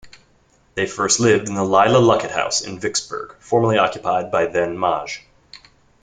[0.73, 5.23] They first lived in the Leila Luckett House in Vicksburg formerly occupied by then-Maj.